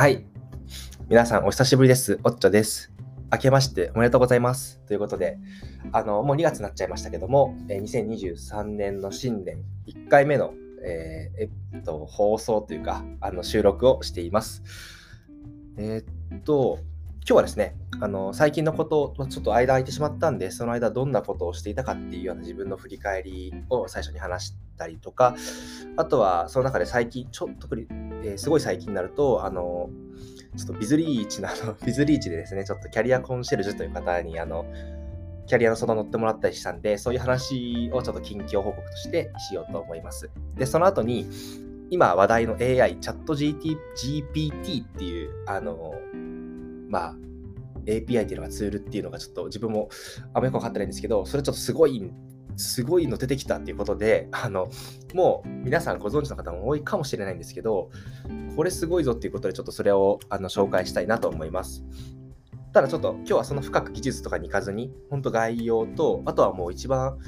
[0.00, 0.24] はい。
[1.10, 2.20] 皆さん、お久しぶりです。
[2.24, 2.90] おっちょです。
[3.30, 4.80] 明けましておめでとうございます。
[4.86, 5.36] ということで、
[5.92, 14.62] あの、もう2月になっちゃいましたけども、え2023年の新年1回目の、えーえっと、放送というか、あの、収録をしています。
[15.76, 16.78] えーっと、
[17.26, 25.36] 今日はですね、あの、最近のことをちょっと間空いてしまったんで、その間どんなことをしていたかっていうような自分の振り返りを最初に話したりとか、
[25.96, 27.86] あとはその中で最近、ちょっと特に、
[28.22, 29.90] えーすごい最近になると、あの、
[30.56, 34.64] ちょっとビズリーチの、あの、 ビズリーチでですね、ちょっとキャリアコンシェルジュという方に、あの、
[35.46, 40.30] キャリアの相談乗ってもらったりしたんで、そういう話をちょっと近況報告としてしようと思います。
[40.56, 41.28] で、その後に、
[41.90, 45.92] 今話題の AI、チャット GT GPT っていう、あの、
[46.90, 47.16] まあ、
[47.86, 49.88] API っていうのがツールっていうのがちょっと自分も
[50.34, 52.10] あんまよく分かってないんですけど、それちょっとすごい、
[52.56, 54.68] すごいの出てきたっていうことで、あの、
[55.14, 57.90] もう皆さんご存知の方も多いかもしれないんですけど、
[58.56, 61.84] これすごいぞっていうことでちょっとそれをあの紹介したいなと思います。
[62.72, 67.18] ただちょっと今日はその深く技術とかに行かずに、本当概要と、あとはもう一番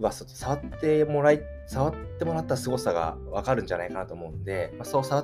[0.00, 5.22] は触ってもらい、触ってもらった凄さがわかるんじゃないかなと思うんで、まあ、そう触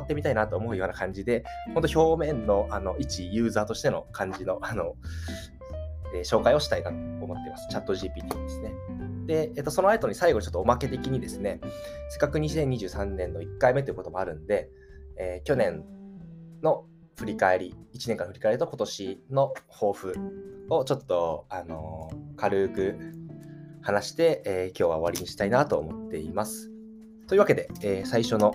[0.00, 4.94] ってみたいなと思うような感じで、本当表面のあの一ユーザーとしての感じのあの、
[6.14, 7.68] えー紹介をしたいなと思っています。
[7.70, 8.74] チャット GPT ですね。
[9.26, 11.60] で、えっと、その後に最後ちょっとおまけ的にですね、
[12.10, 14.68] せっかく2023年の1回目ということもあるんで、
[15.16, 15.84] えー去年
[16.62, 16.84] の
[17.18, 20.14] 振り返り、1年間振り返りと今年の抱負
[20.68, 22.98] をちょっと、あのー軽く
[23.82, 26.70] 話して、えー今日は終わりにしたいなと思っています。
[27.26, 28.54] というわけで、えー最初の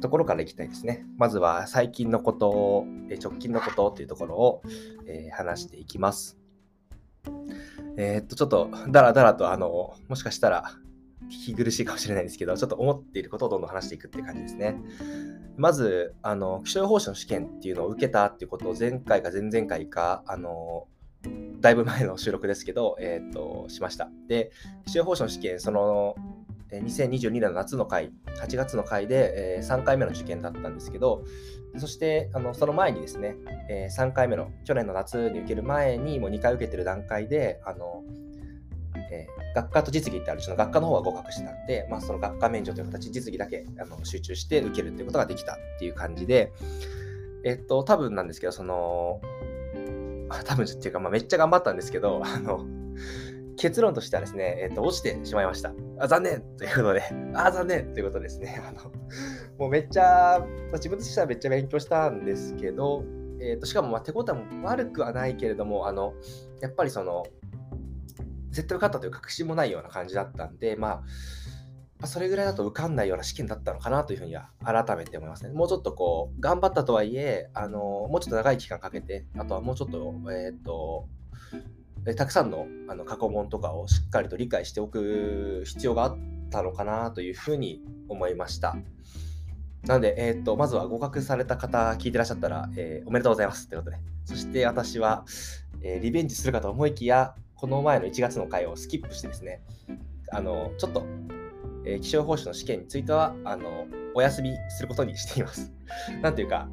[0.00, 1.04] ところからいきたいですね。
[1.16, 4.62] まずは最近のことを、え直近のことというところを、
[5.06, 6.38] え話していきます。
[7.96, 10.72] えっと、ちょっとだらだらと、あの、もしかしたら
[11.30, 14.76] 聞き苦しいかもしれないんですけど、ちょっと思っていることをどんどん話していくって感じですね。
[15.56, 20.88] まず、あの、気象予報士の試験っていうのを受けたっていうことを前回か前々回か、あの、
[21.60, 24.08] だいぶ前の収録ですけど、えーと、しました。
[24.28, 24.52] で、
[24.86, 26.14] 気象予報士の試験、その、
[26.70, 28.12] え2022年の夏の回、
[28.42, 31.24] 8月の回で、え3回目の受験だったんですけど、
[31.78, 33.36] そしてあのその前にですね、
[33.68, 38.02] え3回目の去年の夏に受ける前にもう2回受けてる段階で、あの
[39.10, 46.52] えー学科と実技ってあるうちの学科の方は合格してたんで、まあ、その学科免除という形、実技だけあの集中して受けるっていうことができたっていう感じで、
[47.44, 49.20] えっと、多分なんですけど、その、
[50.42, 52.66] 多分っていうか、まあ、めっちゃ頑張ったんですけど、あの、
[53.56, 55.72] 結論としてはですね、えっと、落ちてしまいました。
[55.98, 57.02] あ残念ということで、
[57.34, 58.60] あ残念ということですね。
[58.66, 58.90] あの
[59.58, 63.04] もうめっちゃ、ま自分としてはめっちゃ勉強したんですけど、
[63.40, 66.14] えっとしかもまあ手応えも悪くはないけれども、あの
[66.60, 67.24] やっぱりその、
[68.50, 71.02] 絶対受かったという確信もないような感じだったんで、まあ、
[72.04, 75.54] まあそれぐらいだと受かんないような試験だったのかなというふうには改めて思いますね。
[75.54, 81.08] もうちょっとこう、頑張ったとはいえ、あのもうちょっと長い期間かけて、あとはもうちょっと、えっ、と、
[82.14, 86.18] たくさんのあの過去問とかをしっかりと理解しておく必要があっ
[86.50, 88.76] たのかなというふうに思いました。
[89.84, 93.96] なので、えー、とまずは合格された方聞いてらっしゃったら、えーおめでとうございますということで。
[94.26, 95.24] そして私は、
[95.80, 99.62] えーリベンジするかと思いきや、この前の1月の回をスキップしてですね、
[100.30, 101.06] あのちょっと、
[101.84, 105.72] えー気象予報士の試験についてはあのお休みすることにしています。
[106.22, 106.68] なんていうか、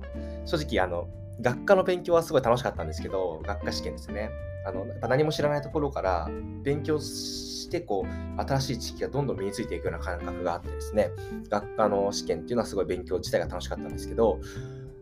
[0.45, 1.07] 正直あの、
[1.41, 4.29] 学科の勉強はすごい楽しかったんですけど、学科試験ですね。
[4.63, 6.29] あのやっぱ何も知らないところから
[6.63, 11.09] 勉強してこう新しい知識がどんどん身についていくような感覚があってですね
[11.50, 14.39] 学科の試験っていうのはすごい勉強自体が楽しかったんですけど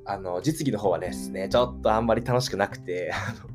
[0.05, 3.49] あの実技の方はですねちょっとあんまり楽しくなくて あの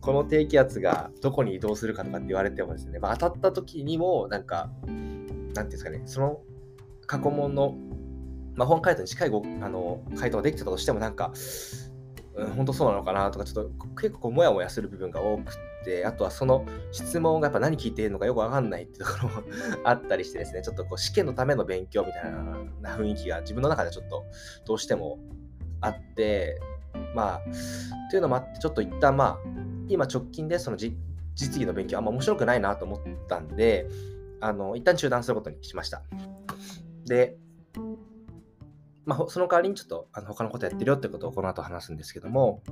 [0.00, 4.70] この低気圧がどこに移動するかとかって言われてもですね、まあ、当たった時にもなんか
[5.60, 6.40] なんていうんですかねその
[7.06, 7.76] 過去問の、
[8.54, 11.32] まあ、本回答に近いごあの回答ができてたとしてもなんか
[12.34, 15.54] うん、本当そうなのかなとか、ちょっと結構モヤモヤする部分が多く
[15.84, 19.42] て、あとはその質問がやっぱ何聞いているのかよくわかんないっていうところも
[19.84, 22.32] あったりしてですね、ちょっとこう試験のための勉強みたい
[22.80, 24.24] な雰囲気が自分の中でちょっと
[24.64, 25.18] どうしても
[25.80, 26.60] あって、
[27.14, 27.40] まあ、
[28.10, 29.38] というのもあって、ちょっと一旦まあ、
[29.88, 30.94] 今直近でその実
[31.34, 33.88] 技の勉強あんま面白くないなと思ったんで、
[34.40, 36.02] あの、一旦中断することにしました。
[37.06, 37.36] で、
[39.04, 42.62] まあ、その代わりにちょっとあの他のことやってるよってことをこの後話すんですけども、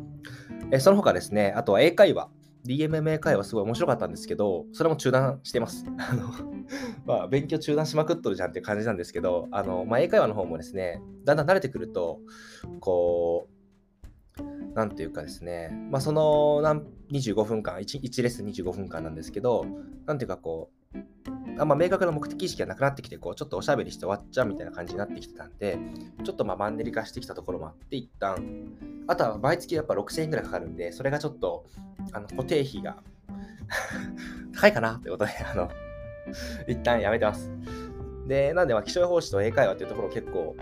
[0.70, 2.29] えその他ですね、あとは英会話、
[2.65, 5.85] DMM 会話すごい面白かったんですけど、それも中断してます。
[5.99, 6.31] あの
[7.06, 12.20] まあ、勉強中断しまくっとるじゃんって感じなんですけど、あのまあ、英会話の方もですね、だんだん慣れてくると、
[12.81, 16.62] こう、なんていうかですね、まあ、その
[17.11, 19.65] 25分間1、1レッスン25分間なんですけど、
[20.06, 20.78] なんていうかこう、
[21.58, 25.79] あんま明確な目的意識がなくなってきて、こう、ちょっとおしゃべりして終わっちゃうみたいな感じになってきてたんで、
[26.25, 28.37] ちょっとまあマンネリ化してきたところもあって、一旦、
[29.08, 31.67] あとは毎月やっぱ6000円ぐらいかかるんで、それがちょっと、
[32.12, 33.02] あの、固定費が
[34.55, 35.69] 高いかなってことで、あの、
[36.69, 37.50] 一旦やめてます。
[38.29, 40.55] で、なんで、ま、気象予報士と英会話っていうところを結構、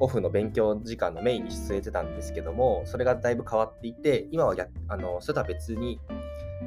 [0.00, 6.00] オフの勉強時間のメインに据えてたんですけども、それがだいぶ変わっていて、今は逆あのそれとは別に、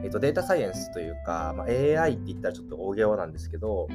[0.01, 3.87] えーと、データサイエンスというか、まあ、AI って言ったらちょっと大げなんですけど、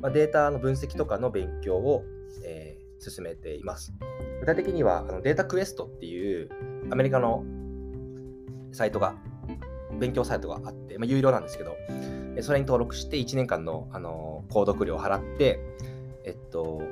[0.00, 2.04] まあ、データの分析とかの勉強を、
[2.44, 3.92] えー、進めています。
[4.40, 6.48] 具体的にはあのデータクエストっていう
[6.90, 7.44] アメリカの
[8.72, 9.14] サイトが、
[9.98, 11.76] 勉強サイトがあって、まあ、有料なんですけど、
[12.42, 15.60] それに登録して1年間の、あの購読料を払って、
[16.24, 16.82] えっと、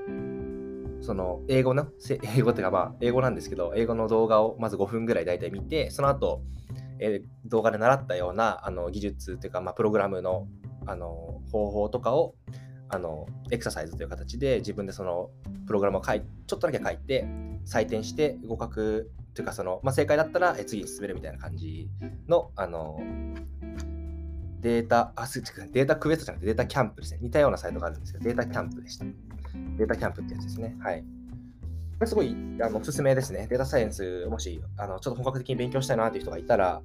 [1.01, 1.89] その英語の、
[2.37, 6.43] 英語っていうかまあ英語なんですけど、英語の動画をまず5分ぐらい大体見て、その後、
[7.03, 10.47] え、動画で習ったようなあの技術というか、まあ、プログラムの
[10.87, 12.35] あの方法とかを
[12.89, 15.31] あのエクササイズという形で自分でその
[15.67, 17.25] プログラムを書いちょっとだけ書いて
[17.65, 21.89] 採点して合格というかその、まあ、正解だったら次に進めるみたいな感じ
[22.29, 23.01] のあの
[24.63, 27.19] データ、あ、すデータクエストじゃなくてデータキャンプですね。
[27.21, 29.05] 似たようなサイトがあるんですけど、データキャンプでした。
[29.05, 30.77] データキャンプってやつですね。
[30.81, 31.05] はい。
[32.03, 33.47] これすごいあのおすすめですね。
[33.49, 36.83] データサイエンス、もしあのちょっと本格的に勉強したいなという人がいたら、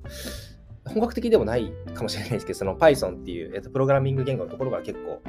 [0.85, 5.23] 本格的でもないかもしれないですけど、その Python っていう、えっと、プログラミング言語のところが結構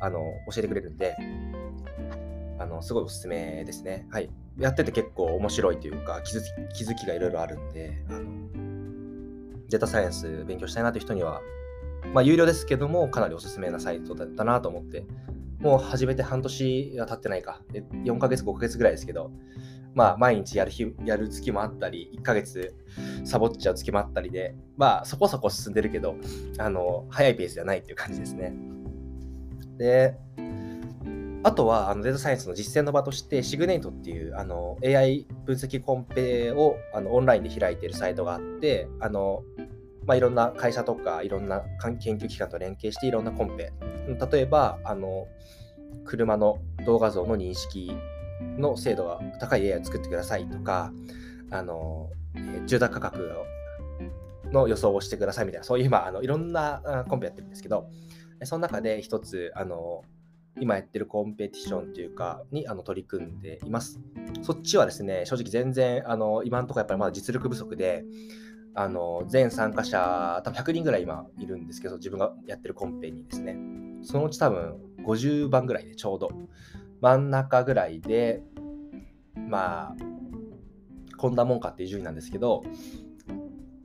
[0.00, 1.16] あの教えてくれるんで、
[2.60, 4.06] あのすごいおすすめですね。
[4.12, 4.30] はい。
[4.60, 8.20] やってて結構面白いというか、気づき気づきがいろいろあるんで、あの
[9.68, 11.40] データサイエンス勉強したいなという人には、
[12.12, 15.04] まあ、有料ですけども、かなりおすすめなサイトだったなと思って
[15.60, 17.60] もう始めて半年は経ってないか。
[17.72, 19.30] 4ヶ月、5ヶ月ぐらいですけど、
[19.94, 22.74] まあ、毎日やる日、やる月もあったり、1ヶ月
[23.24, 26.16] サボっちゃう月もあったりで、まあ、そこそこ進んでるけど、
[26.58, 28.54] あの、早いペースではないっていう感じですね。
[29.78, 30.16] で、
[31.42, 39.42] あとはあのデータサイエンスの実践の場として、シグネイトっていうあの AI 分析コンペをあのオンラインで開いているサイトがあって、あの
[40.06, 41.62] まあ、いろんな会社とかいろんな
[42.00, 43.72] 研究機関と連携していろんなコンペ
[44.30, 45.26] 例えばあの
[46.04, 47.92] 車の動画像の認識
[48.56, 50.92] の精度が高い AI を作ってくださいとか
[51.50, 52.10] あの
[52.66, 53.32] 住宅価格
[54.52, 57.88] の予想をしてくださいみたいなそういう今あのいろんなコンペやってるんですけど
[58.44, 60.04] その中で一つあの
[60.58, 64.00] 今やってるコンペティションというかにあの取り組んでいます。
[64.42, 68.04] そっちはですね、正直全然あの今のところやっぱりまだ実力不足で、
[68.78, 73.56] あの全参加者、多分100人ぐらい今いるんですけど、自分がやってるコンペにですね、
[74.02, 76.30] そのうち多分50番ぐらいでちょうど。
[77.00, 78.42] 真ん中ぐらいで、
[79.34, 79.96] まあ、
[81.16, 82.64] こんなもんかっていう順位なんですけど、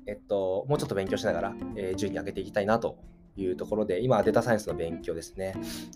[0.07, 2.97] えっと、もうちょっと勉強しながら、えー、順位上げていきたいなと
[3.37, 5.55] いうところで、今、データサイエンスの勉強ですね、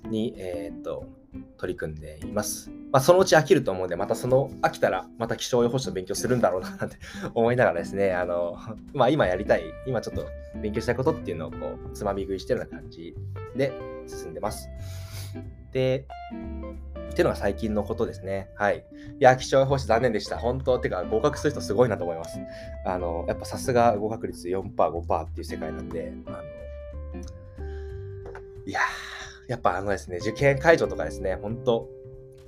[0.10, 1.06] に、えー、っと、
[1.58, 2.72] 取り組んでいます。
[2.92, 6.98] まあ、そのうち飽きると思うんで、またその飽きたら、また気象予報士の勉強するんだろうなって
[7.34, 8.58] 思いながらですね、あの、
[8.94, 10.26] まあ、今やりたい、今ちょっと
[10.62, 13.16] 勉強したいことっていうのをこう、つまみ食いしてるような感じ
[13.56, 13.74] で
[14.08, 14.70] 進んでます。
[15.72, 16.06] で、
[17.10, 18.50] っていうのが最近のことですね。
[18.56, 18.86] はい。
[19.20, 20.38] いや、気象予報士残念でした。
[20.38, 22.40] 本当、てか合格する人すごいなと思います。
[22.86, 26.38] あの、やっぱさすが合格率4%、5%っていう世界なんで、あの、
[28.66, 28.80] いや
[29.48, 31.88] やっぱあのですね、受験会場とかですね、本当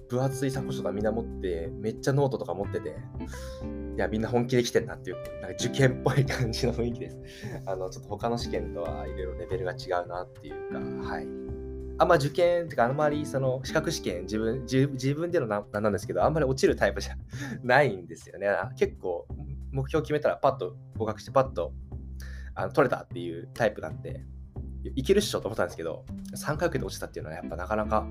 [0.10, 2.96] 分厚いサコッシとかみんな持って、めっちゃノートとか持ってて、
[3.96, 7.18] いや、みんな本気で来てんなっていう、なんか受験っぽい感じの雰囲気です。
[7.68, 11.28] あの、ちょっと他の試験とはいろいろレベルが違うなっていうか、はい。
[12.00, 17.16] あんま受験ってか、あんまりその資格試験自分、自分でのなんなんですけど、あんまり落ちるタイプじゃ
[17.64, 18.50] ないんですよね。
[18.76, 19.28] 結構、
[19.72, 21.74] 目標決めたらパッと合格してパッと
[22.56, 24.26] あの取れたっていうタイプなんで、
[24.96, 28.08] いけるっしょと思ったんですけど、3回受けて落ちたっていうのはやっぱなかなか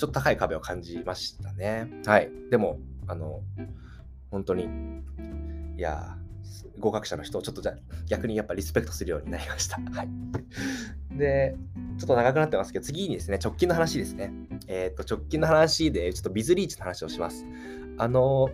[0.00, 1.90] ちょっと高い壁を感じましたね。
[2.06, 2.30] はい。
[2.50, 3.42] でも、あの、
[4.30, 4.68] 本当に、
[5.76, 6.16] いや、
[6.78, 7.74] 合格者の人をちょっとじゃ
[8.08, 9.76] 逆にやっぱリスペクトするようになりました。
[9.92, 10.08] はい。
[11.18, 11.54] で、
[11.98, 14.32] ちょっと長くなってますけど、次にですね、直近の話ですね。
[14.68, 17.44] えっ、ー、と、直近の話で、ちょっとビズリーチの話をします。
[17.98, 18.48] あの、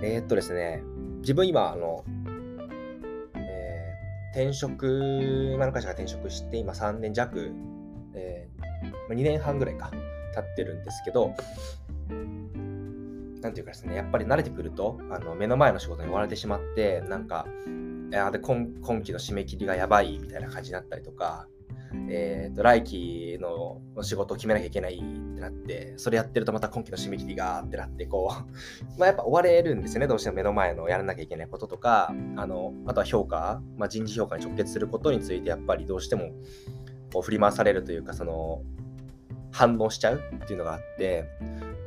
[0.00, 0.82] えっ、とですね、
[1.20, 2.04] 自分今、あの、
[4.32, 7.52] 転職、今の会社が転職して、今3年弱、
[8.14, 9.90] えー、2年半ぐらいか、
[10.34, 11.34] 経ってるんですけど、
[13.40, 17.46] なんていうかですね、やっぱり慣れてくると、あの目の前の仕事に追われてしまって、なんか、
[18.10, 21.46] いやで今今期の締め切りがやばいみたいな感じになったりとか、
[22.10, 28.50] えーと、来期の仕事を決めなきゃいけないってなって、それやってるとまた今期の締め切りがってなって、こう、
[28.98, 36.30] まあやっぱ追われるんですよね、どうしても目の前のやらなきゃいけないこととか、あのあとは評価、まあ、人事評価に直結することについて、やっぱりどうしても、
[37.12, 38.62] こう振り回されるというか、その、
[39.50, 41.24] 反応しちゃうっていうのがあって、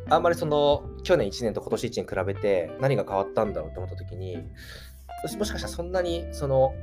[0.10, 4.38] あんまりその、去年1年と今年1年比べて何が変わったんだろうと思った時に、
[5.38, 6.74] もしかしたらそんなに、その、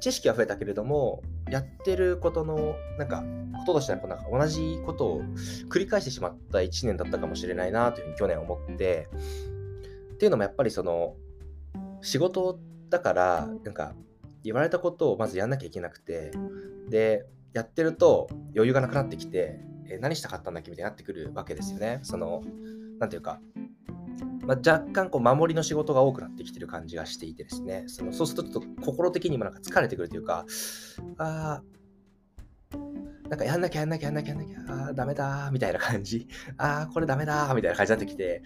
[0.00, 3.24] 知識は増えたけれども、やってることの、なんか、
[3.60, 5.22] こととしてはなんか同じことを
[5.68, 9.08] 繰り返してしまった1年だったかもしれないなというふうに去年思って、
[10.14, 11.16] っていうのもやっぱりその、
[12.02, 12.58] 仕事
[12.90, 13.94] だから、なんか、
[14.44, 16.30] 言われたことをまずやんなきゃいけなくて、
[16.88, 20.70] で、やってると余裕がなくなってきて、え何したかったんだっけ？
[20.70, 22.00] みたいになってくるわけですよね。
[22.02, 22.42] その、
[22.98, 23.40] なんていうか、
[24.46, 30.46] まあ、若干こう守りの仕事が多くなってきてる感じがしていてですね、そのそうするとちょっと心的にもなんか疲れてくるというか、
[31.18, 31.76] ああ
[33.28, 38.42] なんかやんなきゃやんなきゃやんなきゃやんなきゃ、あーダメだみたいな感じ、 あーこれダメだみたいな感じになってきて、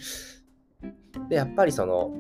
[1.29, 2.15] で、やっぱりその、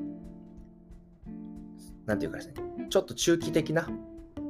[2.06, 2.54] なんていうかですね、
[2.90, 3.88] ちょっと中期的な、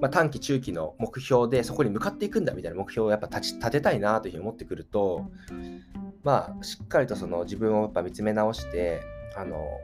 [0.01, 5.31] まあ、短期中期の目標でそこに向かっていくんだみたいな目標をやっぱ立ち立てたいなというふうに思ってくると、
[6.25, 9.03] まあ、しっかりとその自分をやっぱ見つめ直して、
[9.37, 9.81] あの、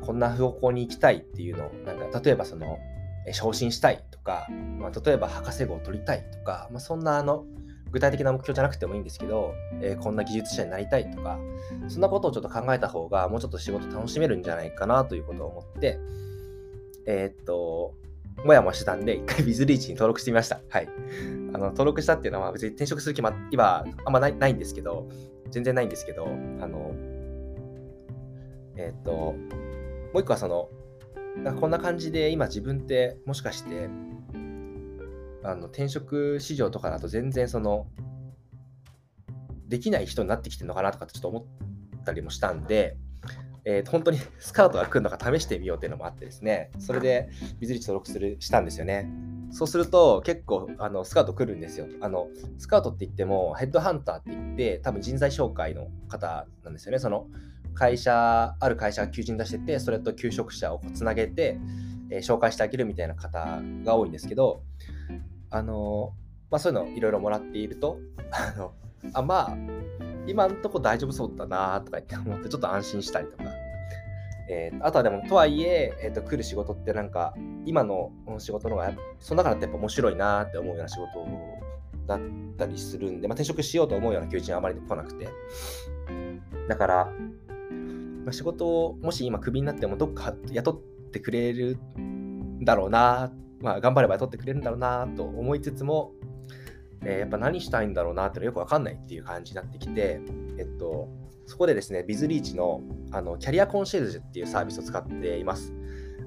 [0.00, 2.78] こんな方向に行きたいっていうのを、なんか例えばその、
[3.32, 4.46] 昇進したいとか、
[4.78, 7.46] まあ、例えば博士号を取りたいとか、まあ、そんなあの
[7.90, 11.38] 具体的な目標じゃなくてもいいんですけど、えー、こんな技術者になりたいとか、
[11.88, 16.00] そんなことをちょっと考えた方が、もうちょっと仕事楽しめるんじゃないかなということを思って、
[17.06, 17.94] えー、っと、
[18.44, 20.60] もやもやしてたんで、一回ビズリーチに登録してみました。
[20.68, 20.88] はい。
[21.52, 25.08] あの登録したっていうのは別に転職する気は今あんまないないんですけど、
[25.50, 26.96] 全然ないんですけど、あの、
[28.76, 29.34] えー、と、も
[30.14, 30.68] う一個はその
[31.40, 33.88] ん、こんな感じで今自分ってもしかして
[35.42, 37.86] あの転職市場とかだと全然その
[39.68, 42.96] できない人になってきてるのかなとかってちょっと思ったりもしたんで、
[43.64, 47.28] えー、本当に スカウトが来るのか試してみようっていうのもあってですね、それで
[47.58, 49.10] ビズリッチ登録するしたんですよね。
[49.50, 51.86] そうすると結構あのスカウト来るんですよ。
[52.00, 52.28] あの
[52.58, 56.98] スカウトって言ってもヘッドハンターって言って多分人材紹介の方なんですよね。
[56.98, 57.28] その
[57.74, 61.58] 会社、ある会社が求人出してて、それと求職者をつなげて、
[62.10, 64.62] えー、紹介してあげるみたいな方が多いんですけど、
[65.50, 66.12] あの
[66.50, 67.98] まあ、そういうのいろいろもらっていると、
[68.30, 68.72] あの
[69.12, 69.56] あまあ、
[70.26, 73.44] 今んとこ大丈夫そうだなとか言って思ってちょっと安心したりとか、
[74.48, 77.34] えー、あとはでもとはいええーと、来る仕事ってなんか
[77.66, 81.26] 今の仕事の方がその中だってやっぱ面白いなって思うような仕事
[82.06, 82.20] だっ
[82.56, 85.28] たりするんで、まあ、転職しようと思うような求人はあまり来なくて。
[86.68, 87.12] だから
[88.24, 96.12] まあ、仕事をもし今クビになってもどっか雇ってくれるんだろうな、まあ、頑張れば雇ってくれるんだろうなと思いつつも、
[97.04, 100.20] えー、やっぱ何したいんだろうなってのよくわかんないっていう感じになってきて、
[100.58, 101.08] えっと、
[101.46, 102.80] そこでですね、ビズリーチの
[103.12, 105.72] あのキャリアコンシェルジュっていうサービスを使っています。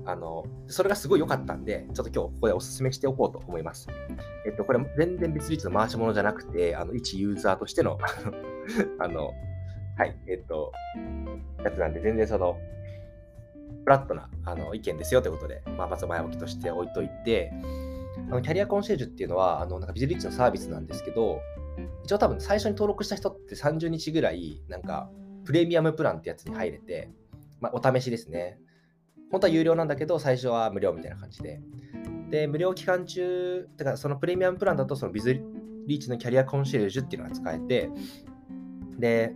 [0.05, 3.87] あのそれがすごい良かったんで、ちょっと今日ここでお勧めしておこうと思います。
[4.45, 7.97] えっと、これ全然ビズリーチの回し物じゃなくて、あの一ユーザーとしての
[8.99, 9.33] あの
[9.97, 10.71] はい、えっと、
[11.63, 12.57] やつなんで、全然その、
[13.83, 17.51] フラットなあの意見ですよということで、まあ、まず前置きとして置いといて、
[18.29, 21.41] あのキャリアコンシェルジュっていうのは、あのなんかビズリッチのサービスなんですけど、
[22.03, 25.09] 一応多分最初に登録した人って30日ぐらい、なんか
[25.45, 27.09] プレミアムプランってやつに入れて、
[27.59, 28.59] まあ、お試しですね。
[29.31, 31.59] 本当は有料なんだけど、最初は無料みたいな感じで。
[32.29, 37.89] で、無料期間中、てからそのプレミアムプランだと、そのビズリーチのキャリアコンシェルジュっていうのが使えて、
[38.99, 39.33] で、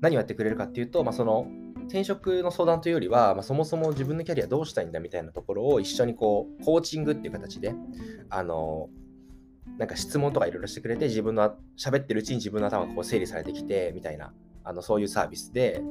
[0.00, 1.46] 何をやってくれるかっていうと、まあ、その
[1.86, 7.74] 転職の相談というよりは、まあ、そもそも自分のキャリアどうしたいんだみたいなところを一緒にこうコーチングっていう形で
[8.28, 8.88] あの
[9.78, 14.32] なんか質問とかいろいろしてくれて自分の喋ってるうちに自分の頭がこう整理されてきてみたいな
[14.64, 15.82] あのそういうサービスで、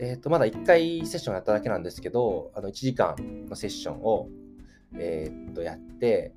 [0.00, 3.16] えー、とまだ1回セッションやっただけなんですけどあの1時間
[3.48, 4.28] のセッションを、
[4.96, 6.32] えー、とやって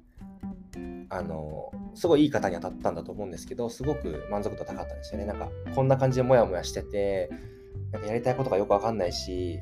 [1.09, 5.25] あのすごいいい方に当たったんだと思うんですけどすごく満足度高かったんですよね。
[5.25, 7.29] なんかこんな感じでモヤモヤしてて
[7.91, 9.59] なんかやりたいことがよくわかんないし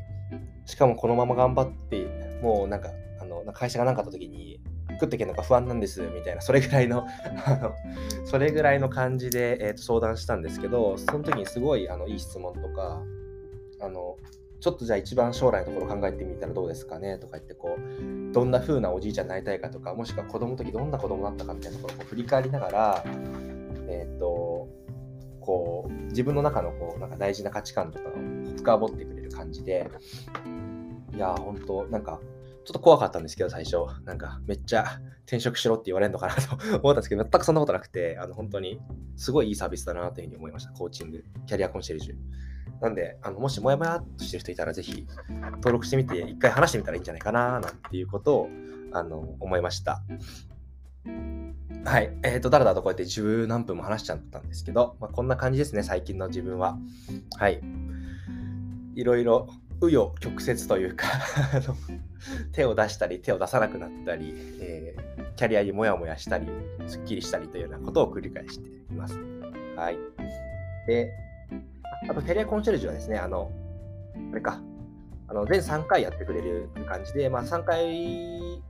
[0.66, 2.90] しかもこのまま頑張ってもうなんか
[3.22, 4.60] あの会社が何かあった時に
[4.94, 7.06] 食っていけるのか不安なんですみたいなそれぐらいの
[7.46, 7.74] あの
[8.26, 13.02] それぐらいの感じで、えー、と相談したんですけどその時にすごいあのいい質問とか
[13.82, 14.18] あの
[14.60, 23.04] ちょっとじゃあ一番将来のところ考えてみたらどうですかねとか言ってこうどんな風なおじいちゃんになりたいかとかもしくは子供の時どんな子供だったかみたいなところを振り返りながら
[23.88, 24.68] えっ、ー、と
[25.40, 28.12] こう自分の中のこうなんか大事な価値観とかを
[28.58, 29.90] 深掘ってくれる感じで
[31.14, 32.20] いや本当なんか
[32.66, 33.78] ちょっと怖かったんですけど、最初。
[34.06, 38.82] なんか、めっちゃ転職しろって言われるのかなと 思ったんですけど、全くそんなことなくて、あの本当に
[39.16, 40.72] すごいいいサービスだなというふうに思いました。
[40.72, 42.16] コーチング、キャリアコンシェルジュ。
[42.82, 48.50] なんで、あのもしもやもやっとしてる人いたら、ぜひ登録してみて、一回話してみたらいいんじゃないかな、なんていうことを
[48.92, 50.02] あの思いました。
[51.86, 52.12] はい。
[52.24, 56.78] えっ、ー、と、だらだとこうやって十何分も話しちゃったんですけど、まあ、こんな感じですね、最近の自分は。
[57.38, 57.62] はい。
[58.96, 61.06] いろいろ、紆余曲折というか
[62.54, 66.48] 手を出したり、手を出さなくなったり、えー、キャリアにもやもやしたり、
[66.88, 69.20] すっきりしたりというようなことを繰り返しています。
[69.76, 69.98] はい。
[70.88, 71.12] で、
[72.10, 73.52] あと、キャリアコンシェルジュはですね、あの、
[74.32, 74.62] あれか、
[75.28, 78.62] あの全3回やってくれる感じで、まあ、3回、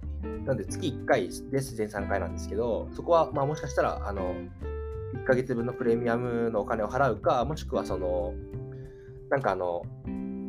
[0.46, 4.36] なんで月1回です、全3回なんですけど、そこはまあもしかしたら、あの、
[5.16, 8.34] 1ヶ月分のプレミアムのお金を払うか、もしくはその、
[9.30, 9.84] なんかあの、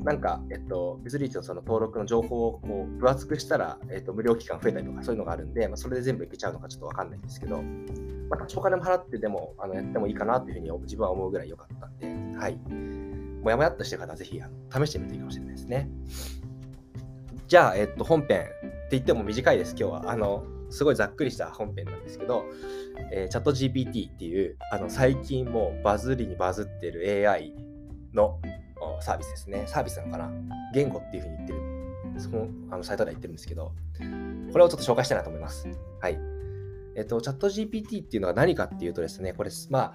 [0.04, 7.61] なんか、えっと、ビズリーチのその登録の情報をこう分厚くしたら、えっと、無料期間増えたりとか、そういうのがあるんで、まあ、それで全部いけちゃうのかちょっとわかんないんですけど、
[8.30, 12.06] まあ、多少お金も払ってでもあのやってもいいかなというふうに自分は思うぐらい良かったんで、
[12.38, 12.57] はい。
[13.43, 15.88] もやもやっとしてる方はぜひあの試してみていいかもしれないですね。
[17.47, 20.11] じゃあ、えっと、本編って言っても短いです、今日は。
[20.11, 22.45] あの、すごいざっくりした本編なんですけど、
[23.12, 27.55] えー、チャット GPT っていう、あの、最近もうバズりにバズってる AI
[28.12, 28.40] の
[29.00, 29.62] サービスですね。
[29.66, 30.33] サービスなのかな？
[30.75, 31.61] 言語っていうふうに言ってる、
[32.21, 33.73] そのあのサイトでは言ってるんですけど、
[34.52, 35.69] これをちょっと紹介したいなと思います。
[36.00, 36.19] はい。
[36.97, 39.95] えっと、チャット GPT っていうのは何かっていうとですね、これ、まあ、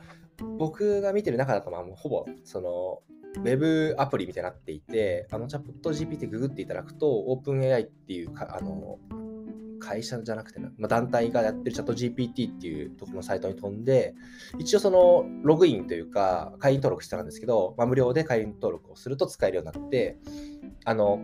[0.58, 3.02] 僕が見てる中だと、まあ、ほぼ、その、
[3.40, 9.00] ウェブアプリみたいになっていて、あのチャット GPT ググっていただくと、OpenAI っていうかあの
[9.80, 14.14] 会社じゃなくて、まあ、団体がやってるチャット GPT っていうところのサイトに飛んで、
[14.60, 20.18] 一応そのログインというか、会員登録してたんですけど、まあ、無料で会員登録をすると使えるようになって、
[20.86, 21.20] あの、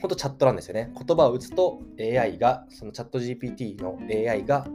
[0.00, 0.92] 本当チャットなんですよね。
[0.94, 3.98] 言葉を打つと AI が、そのチャット GPT の
[4.30, 4.66] AI が、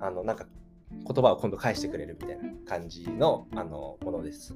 [0.00, 0.46] あの、なんか
[1.06, 4.54] 言葉を今度返してくれるみたいな感じのあのものです。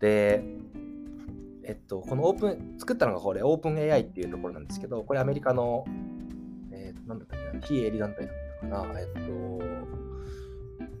[0.00, 0.42] で、
[1.64, 5.84] えっと、このオープン、作ったのがこれ、オープン AI っていうところなんですけど、これアメリカの、
[6.72, 9.20] えー、なんだったっけな、非営利団体だったかな、えっと、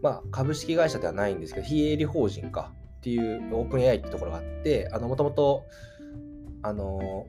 [0.02, 5.64] まあ、株式会社ではないんですけど、非営利法人かっていうオープン AI ってところがあって、あの、もともと、
[6.62, 7.26] あの、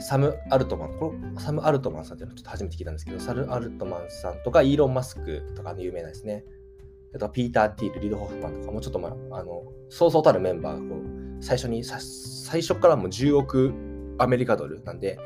[0.00, 6.44] サム・アルトマン、これサム・アルトマンさんっていうのはちょっと初めて聞いたんですけど、サル・アルトマンさんとか、イーロン・マスクとかの有名なですね。
[7.14, 13.72] あとピーター・ティール、リード・ホフマンとかもちょっと、まあ、あのそうそうたるメンバーがこう最初に最初からもう10億
[14.18, 15.18] アメリカドルなんで、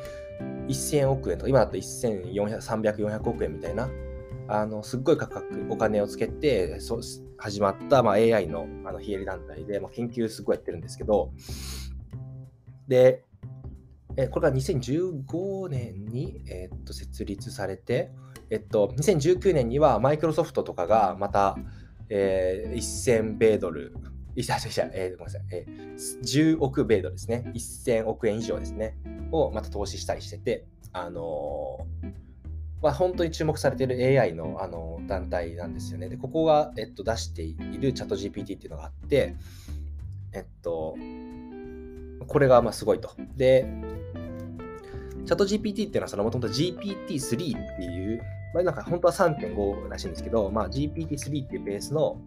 [0.69, 3.89] 1000億円とか、今だと1400、300、400億円みたいな、
[4.49, 7.01] あのすっごい価格、お金をつけてそ
[7.37, 11.33] 始まった、まあ、AI のあの非営利団体で、まあ、研究すごいやってるんですけど、
[12.87, 13.25] で、
[14.17, 18.13] えこれが2015年に、え、っと設立されて、
[18.51, 21.57] えっと、2019年にはマイクロソフトとかがまた、
[22.11, 23.95] えー、1000米ドル、
[24.37, 28.99] いや、いや、えー、ごめんなさい、えー、10億米ドルですね、1000億円以上ですね、
[29.31, 32.13] をまた投資したりしてて、あのー、
[32.83, 36.09] まあ、本当に注目されている AI の、あの団体なんですよね。
[36.09, 39.37] で、ここが、えっと、出しているチャット GPT っていうのがあって、
[40.35, 40.97] えっと、
[42.27, 43.13] これがまあすごいと。
[43.37, 43.67] で、
[45.25, 48.23] チャット GPT っていうのはそのもともと GPT-3 っていう、
[48.55, 52.21] まあ、なんか本当は3.5らしいんですけど、まあ、GPT-3 っていうベースの、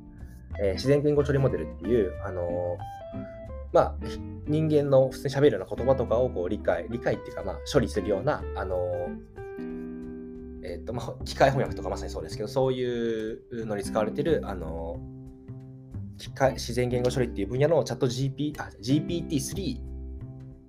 [0.59, 3.95] えー、自然言語処理モデルっていう、あのー、まあ、
[4.47, 14.99] 人間の普通に喋るような言葉とかをこう理解、理解っていうか、まあ、処理するような、あのー、えっ、と、まあ、機械翻訳とかまさにそうですけど、そういうのに使われてる、あの
[16.17, 19.94] 機械自然言語処理っていう分野のチャット GP GPT-3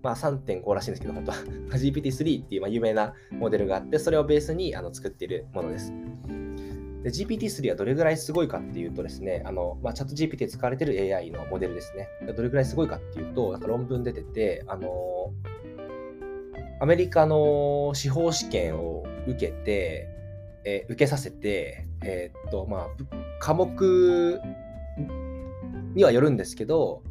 [0.06, 1.38] まあ、3.5らしいんですけど、本当は
[1.74, 5.92] GPT-3 っていうまあ有名なモデルがあって、それをベースにあの作っているものです。
[7.04, 12.08] GPT-3 はどれぐらいすごいかっていうとですね、あのまあ、チャット GPT で使われている AI のモデルですね。
[12.36, 15.32] どれぐらいすごいかっていうと、なんか論文出てて、あの
[16.78, 20.08] アメリカの司法試験を受けて、
[20.64, 22.86] えー、受けさせて、えー、っと、まあ、
[23.40, 24.40] 科目
[25.94, 27.02] にはよるんですけど、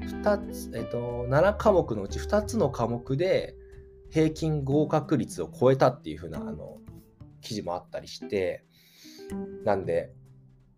[0.00, 3.54] 2つ、えっと、7科目のうち2つの科目で
[4.10, 6.78] 平均合格率を超えたっていう風なあの
[7.40, 8.64] 記事もあったりして、
[9.64, 10.12] なんで、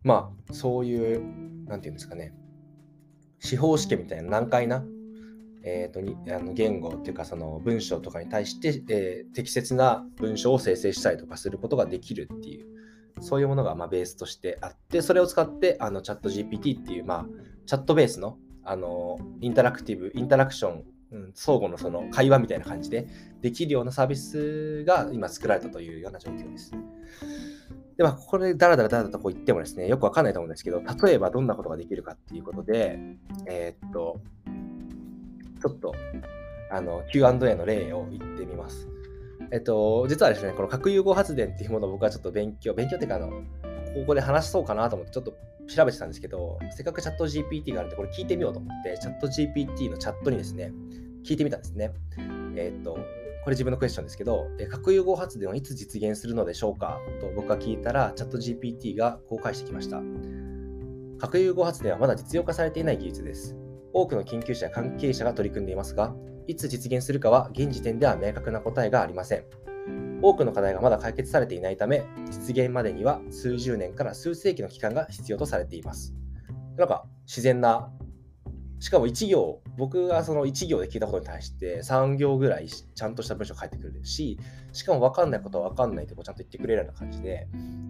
[0.03, 1.23] まあ、そういう、
[1.67, 2.35] なんていうんですかね、
[3.39, 4.85] 司法試験みたいな難解な、
[5.63, 12.67] えーと、にあの言語っていうかその文章とかに対して、えー、適切な文章を生成したりとかすることができるっていう
[13.21, 17.27] そういうものがまあベースとしてあってそれを使ってあのチャット GPT っていう、まあ、
[17.67, 23.09] チャットベースのあのインタラクティブ、インタラクション、うん、相互のその会話みたいな感じで
[23.40, 26.73] できるようなサービスが今作られたというような状況です。
[28.01, 32.99] で、まあ、ここでダラダラダラダラとこう言ってもですね、よくわかんないと思うんですけど、例えばどんなことができるかっていうことで、
[33.46, 34.20] えー、っと、
[35.61, 35.94] ちょっと、
[36.70, 38.88] あの、Q&A の例を言ってみます。
[39.53, 43.42] えっと、実はですね、この核融合発電っていうものを僕はちょっと勉強、勉強っていうか、あの、
[43.94, 45.33] ここで話そうかなと思ってちょっと
[45.68, 50.72] 調べてたんですけど、せっかくチャット GPT があるんで、これ聞いてみようと思って、チャット GPT のチャットにですね、
[51.24, 51.92] 聞いてみたんですね。
[52.57, 52.94] えっと、
[53.44, 60.00] これ自分のクエスチョンですけど、核融合発電はいつ実現するのでしょうかと僕が聞いたら、チャット GPT がこう返してきました。
[61.18, 63.57] 核融合発電はまだ実用化されていない技術です。
[63.92, 66.14] 多くの研究者や関係者が取り組んでいますが、
[66.46, 69.44] いつ実現するかは現時点では明確な答えがありません。
[70.23, 76.15] 多くの課題がまだ解決されていないため、実現までには数十年から数世紀の期間が必要とされています。
[76.77, 77.91] なんか自然な、
[78.79, 84.39] しかも1行、僕がその1行で聞いたことに対して3行ぐらいちゃんとした文章書いてくれるし、
[84.73, 87.49] しかも分かんないことは分かんないってこちゃんと言ってくれるような感じで、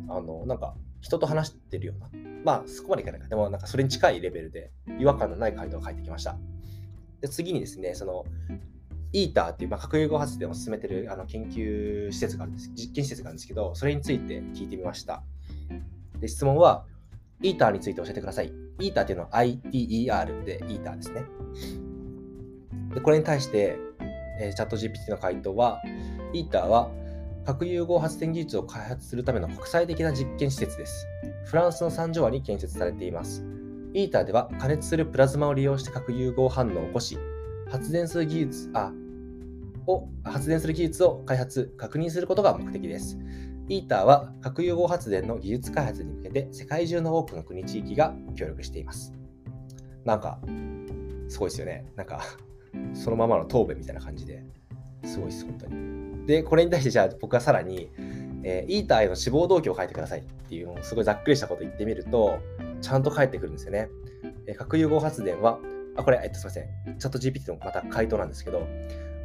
[0.09, 2.11] あの、なんか人と話してるような、
[2.45, 6.37] まあそこまでいかないか、でもなんかそれに近いレベルで違和感のない回答が返ってきました。
[7.21, 8.25] で次にですね、その
[9.13, 15.23] イーターっていう、まあ、核融合発電を進めてるあの研究施設があるんです、実験施設があるんですけど、それについて聞いてみました。
[16.21, 16.85] で質問は、
[17.43, 18.53] イーターについて教えてください。
[18.81, 21.25] イーターっていうのは ITER でイーターですね。
[22.95, 23.79] でこれに対して、
[24.41, 25.81] えー、チャット GPT の回答は、
[26.33, 26.91] イーターは
[27.45, 31.07] 核融合発電技術を開発するための国際的な実験施設です。
[31.47, 33.45] フランスのサンジョアに建設されています。
[33.93, 37.19] イーターでは加熱するプラズマを利用して核融合反応を起こし、
[37.71, 38.93] 発電する技術、あ、
[39.91, 43.19] を発電する技術を開発、確認することが目的です。
[43.69, 49.13] イーターは核融合発電の技術開発に向けて世界中の多くの国地域が協力しています。
[50.05, 50.41] なんか、
[51.29, 51.87] すごいですよね。
[51.95, 52.23] なんか、
[52.95, 54.45] そのままの答弁みたいな感じで、
[55.05, 56.27] すごいです、本当に。
[56.27, 57.91] で、これに対してじゃあ僕はさらに、
[58.43, 62.39] えー、イーターへの志望動機を書いてくださいっていう、すごいざっくりしたこと言ってみると、
[62.81, 63.89] ちゃんと返ってくるんですよね。
[64.47, 65.59] えー、核融合発電は、
[65.97, 66.99] あ、これ、えっと、すみません。
[66.99, 68.67] チャット GPT のまた回答なんですけど、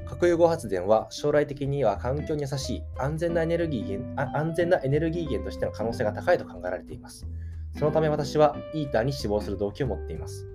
[0.05, 7.25] 核融合発電は将来的には環境に優しい安全なエネルギー源安全なエネルギー源としての可能性が高いと考えられています。
[7.77, 10.47] そのため私はイーターに志望する動機を持っています。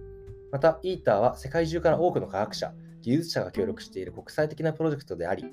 [0.52, 5.44] また、イーターは世界中から多くの科学者、技術者が協力している国際的なプロジェクトであり、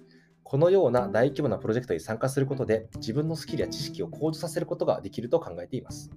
[0.43, 6.09] このような大規模なプロジェクトに参加することで自分のスキルや知識を向上させることができると考えています。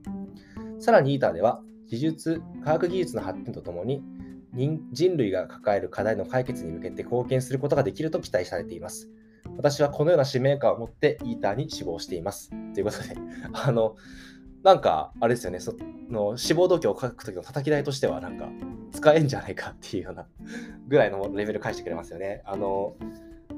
[0.79, 4.05] さらにイーターでは技術、科学技術の発展とともに
[4.53, 9.09] 人類が抱える課題の解決に向けて貢献することができると期待されています。
[9.57, 12.51] 私はこのような使命感を持ってイーターに志望しています。
[12.75, 13.17] ということで、
[13.53, 13.97] あの、
[14.63, 15.75] なんか、あれですよね、そ
[16.09, 18.49] の志望動機を書くときの叩き台としては、なんか、
[18.93, 20.27] 使えんじゃないかっていうような
[20.89, 22.43] ぐらいのレベル返してくれますよね。
[22.45, 22.97] あの、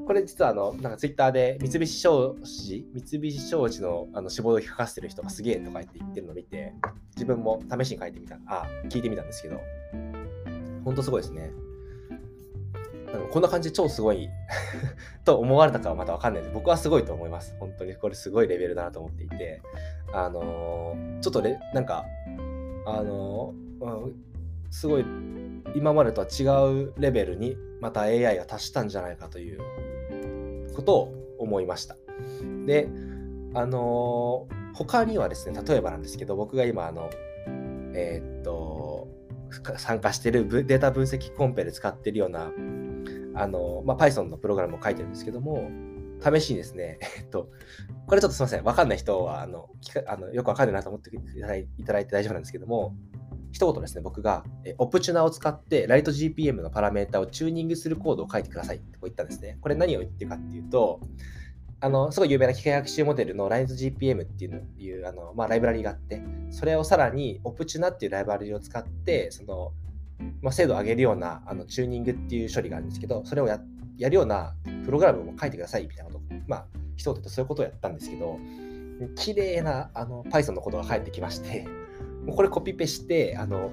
[0.06, 6.74] これ実はあの、なんかツイッターで三菱商事、三菱商事のあの志望動機書かせてる人がすげえとか言って言ってるのを見て、
[7.14, 9.60] 自分も試しに書いてみた、あ、聞いてみたんですけど、
[10.84, 11.52] ほんとすごいですね。
[13.30, 14.28] こんな感じで超すごい
[15.24, 16.54] と思われたかはまたわかんないです。
[16.54, 17.54] 僕はすごいと思います。
[17.58, 19.60] 本当にこれすごいレベルだなと思っていて、
[20.12, 22.04] あのー、ちょっとレなんか、
[22.86, 24.12] あのー、
[24.70, 25.04] すごい
[25.74, 26.44] 今までとは違
[26.84, 29.60] うレベルにまた AI が達したんじゃないかという
[30.74, 31.96] ことを思いました。
[32.66, 32.88] で、
[33.54, 37.10] あのー、他にはですね、例えばなんですけど、僕が今、あの、
[37.94, 38.61] えー、っと、
[39.76, 42.52] 参加してるデータ分析コンペで使ってるような
[43.34, 45.70] あの、まあ、Python のプログラムを書いてるんですけども、
[46.22, 47.50] 試しにですね、 えっと、
[48.06, 49.68] これちょっとすみません、わかんない人はあの
[50.06, 52.94] あのよくわかるないなと思っていただいて大丈夫なんですけども、
[53.52, 59.58] 一言ですね、僕が、えオプチュナを使って LightGPM のパラメータをチューニングするコードを書いてくださいって言ったんですね。
[59.60, 61.00] これ何を言ってるかっていうと、
[61.82, 69.72] あの、すごい有名な機械学習モデルの LineGPM っていうあの、まあ、ライブラリがあって、それをさらにオプチュナっていうライブラリを使って、その、
[70.42, 73.60] まあ、精度を上げるようなあのチューニングっていう処理があるんですけど、それをや
[73.98, 76.66] やるようなプログラムも書いてくださいみたいなこと、まあ、
[76.96, 78.38] 一言で言うとそういうことをやったんですけど、
[79.16, 81.66] 綺麗なあの Python のことが返ってきまして、
[82.24, 83.72] もうこれコピペして、あの、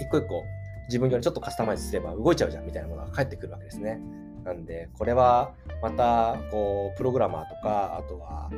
[0.00, 0.42] 一個一個
[0.88, 4.00] 自分よりちょっとカスタマイズすれば動いちゃうじゃんみたいなものが返ってくるわけですね。
[4.44, 8.50] なんで、これはまた、こう、プログラマーとか、あとは、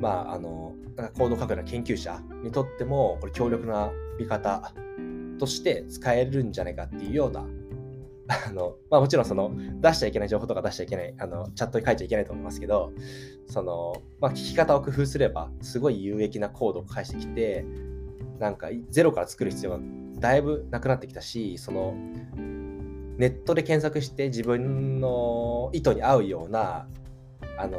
[0.00, 4.72] まあ、あの、なんかコード書くような研究者にとっても、これ強力な味方
[5.38, 7.46] として使えるんじゃないかっていうような、
[8.28, 12.92] あの、まあもちろんその、出しちゃいけない情報とか出しちゃいけない、あの、チャットに書いちゃいけないと思いますけど、
[13.46, 17.64] その、まあ聞き方を工夫すれば、すごい有益なコードを返してきて、
[18.38, 19.78] なんかゼロから作る必要が
[20.18, 21.94] だいぶなくなってきたし、その、
[23.18, 26.88] ネットで検索して自分の意図に合うような
[27.58, 27.78] あの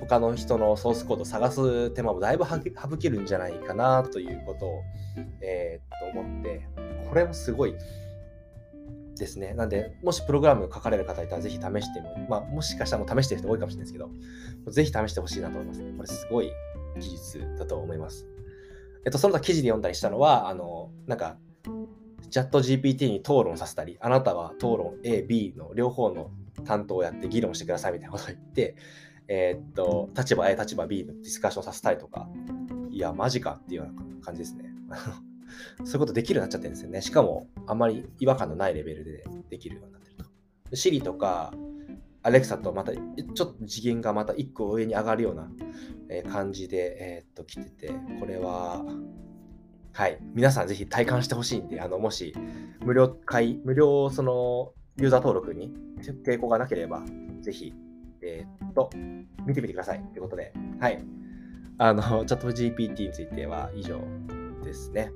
[0.00, 2.58] 他の人のソースコードを探す手間もだいぶ省
[2.98, 4.82] けるんじゃないかなということを、
[5.40, 6.66] えー、と思って
[7.08, 7.74] これもすごい
[9.22, 9.54] ですね。
[9.54, 14.10] なんで、もしプログラム書かれる方いたら、ぜひ試してみまあ、もしかしたらもう試してる人多いかもしれないですけど、
[14.70, 15.92] ぜひ試してほしいなと思いますね。
[15.96, 16.50] これすごい
[16.98, 18.26] 技術だと思います。
[19.04, 21.36] えっと、その他記事で読んだりしたのは、あの、なんか、
[22.32, 26.30] チャット GPT に討論させたり、あなたは討論 A、B の両方の
[26.64, 28.74] 担当をやって議論してくださいみたいなことを言って、
[29.28, 32.26] えー、っと、立場 A、立場 B のディスカッションさせたりとか、
[32.90, 34.64] いや、マジかっていうような感じですね。
[35.84, 37.02] そういうことできるようになっちゃってるんですよね。
[37.02, 40.24] しかも、あんまり違和感のないレベルでできるようになってると。
[40.70, 41.52] Siri とか、
[42.22, 45.50] アレクサとまたちょっと次元がまた1個上に上がるような
[46.30, 48.82] 感じで、えー、っと来てて、これは、
[49.94, 52.34] はい、皆さんぜひ体感してほしいんで、あのもし
[52.80, 55.72] 無料会、無料そのユーザー登録に
[56.24, 57.02] 抵抗がなければ、
[57.40, 57.74] ぜひ、
[58.22, 58.90] えー、っと、
[59.46, 61.04] 見てみてくださいということで、はい。
[61.78, 64.00] あの、 チャット GPT については以上
[64.64, 65.12] ですね。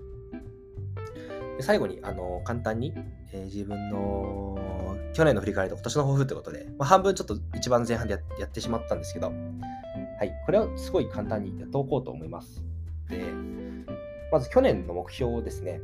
[1.57, 2.93] で最後に、あの、簡単に、
[3.33, 4.59] えー、自分の
[5.15, 12.63] 去年の振り返りと今年の抱負ってことで、まあ、半分ちょっと一番前半でややってしまったんですけど、はい、これをすごい簡単にやっておこうと思います。
[13.09, 13.25] で、
[14.33, 15.81] まず去年の目標ですね。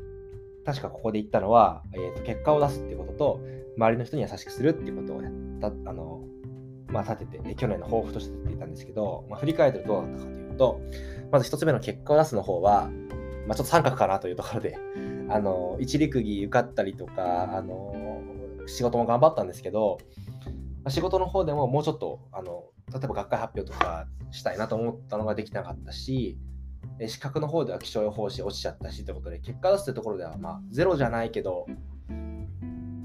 [0.65, 3.41] 確かここで言ったのは、えーと、結果を出すっていうことと、
[3.77, 6.21] 周りの人に優しくするっていうことをやった、あの、
[6.89, 10.81] まあ、立てて、去年の抱負として言っていたんですけど、まあ、振り返るとどうだったかというと、
[11.31, 12.91] まず1つ目の結果を出すの方は、
[13.47, 14.77] まあ、ちょっと三角かなというところで、
[15.29, 17.95] あの、一陸儀受かったりとか、あの、
[18.67, 19.99] 仕事も頑張ったんですけど、
[20.85, 26.39] ま仕事の方でももうちょっと、あの、例えば学会発表とかしたいなと思ったのができなかったし、
[27.07, 31.67] 資格の方では気象予報士落ちちゃったしということで、結果出すというところでは、まあ、ゼロじゃないけど、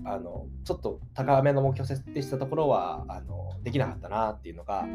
[0.05, 4.85] あの、ちょっと高めの目標設定したところは、あの、できなかったなっていうのが、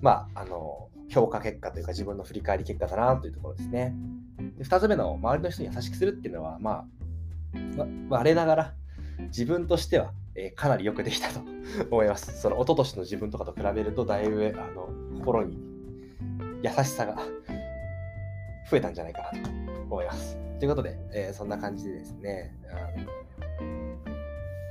[0.00, 3.94] まあ、あの、評価結果というか自分の振り返り結果だなというところですね。
[4.56, 8.74] で2つ目の周りの人に優しくするっていうのは、まあ、我ながら
[9.26, 11.40] 自分としては、えー、かなりよくできたと
[11.90, 12.40] 思います。
[12.40, 15.58] その一昨年の自分とかと比べると、だいぶあの心に
[16.62, 17.16] 優しさが
[18.70, 19.50] 増えたんじゃないかなと
[19.82, 20.38] 思います。
[20.58, 22.74] ということで、えー、そんな感じでですね、あ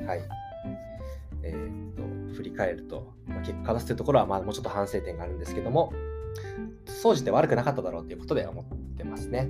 [0.04, 0.22] のはい。
[1.44, 5.92] えー、っと、振り返ると、まあ、結果出すというところは、まあ、もうちょっと反省点があるんですけども、
[6.86, 8.66] 総じて悪くなかっただろうということで思っ
[8.98, 9.50] てますね。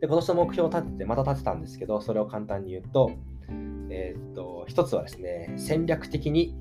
[0.00, 3.10] で、今年の目標を立てて、また立てたんですけど、それを簡単に言うと、
[3.90, 6.54] えー、っと、一つはですね、戦略的に、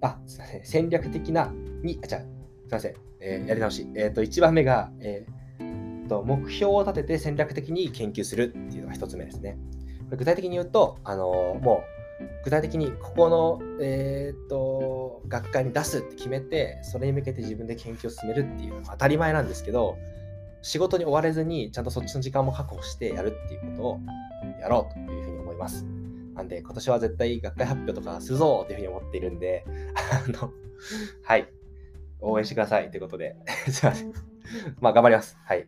[0.00, 1.52] あ、すいません、戦略的な、
[1.82, 2.22] に、あ、じゃあ、
[2.70, 3.88] すいません、えー、やり直し。
[3.96, 9.58] えー、っと、1番目が、えー、と目標を立てて戦略的に研究するっていうのが1つ目ですね。
[10.04, 11.82] これ具体的に言うと、あのも
[12.20, 19.96] う具体的にここの、えー、っと学会に出すって決めてそれに向けて自分で研究を進めるっていうのは当たり前なんですけど
[20.62, 24.00] 仕事に追われずにちゃんとそっちの時間も確保してやるっていうことを
[24.60, 25.86] やろうというふうに思います。
[26.34, 29.64] なんで、今年は絶対学会発表とかするぞというふうに思っているんで、
[30.28, 30.52] あの、
[31.22, 31.48] はい、
[32.20, 33.36] 応援してくださいということで、
[33.68, 34.12] すいません。
[34.80, 35.36] まあ、頑張ります。
[35.44, 35.66] はい。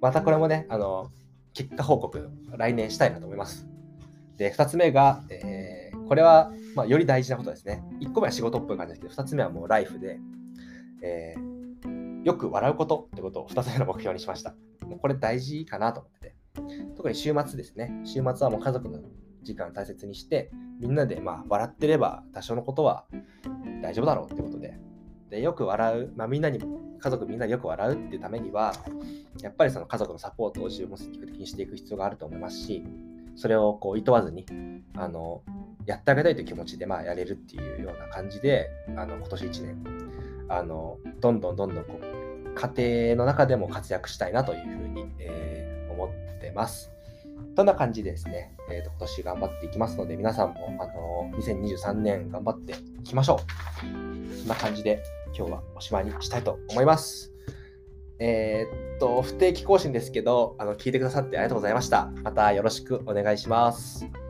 [0.00, 1.10] またこれもね、あの、
[1.52, 3.66] 結果報告、来年したいなと思います。
[4.36, 7.82] で、2つ目が、えー、これは、まあ、より大事なことですね。
[8.00, 10.18] 1個目は仕事っぽい感じですけど、2つ目はもうライフで、
[11.02, 14.54] えー、よく笑うことってことを2つ目の目標にしました。
[14.86, 16.34] もうこれ大事かなと思ってて。
[16.96, 17.92] 特に週末ですね。
[18.04, 19.00] 週末はもう家族の
[19.42, 23.06] 時間大切にして、みんなでまあ笑ってれば多少のことは
[23.82, 24.78] 大丈夫だろうってことで。
[25.30, 26.60] で、よく笑う、まあ、みんなに、
[26.98, 28.74] 家族みんなでよく笑うっていうためには、
[29.42, 32.84] やっぱりその家族のサポートを自分も積極的にしていく必要があると思いますし、
[33.36, 34.44] それをこう、いとわずに、
[34.96, 35.42] あの、
[35.86, 39.84] やってあげたいという気持ちで、まあ、やれるっていうような感じで、あの、今年1年、
[40.48, 46.90] あの、どんどんどんどんこう、家庭の中でも活躍したいなというふうに、えー、思ってます。
[47.56, 54.36] そんな感じでですね、えーと、今年頑張っていきますので、皆さんも、あの2023年頑張っていきましょう。
[54.36, 55.02] そんな感じで、
[55.36, 57.32] 今日はおしまいにしたいと思います。
[58.18, 62.12] えー、っと、不定期更新ですけど、あの聞いてくださってありがとうございました。
[62.22, 64.29] またよろしくお願いします。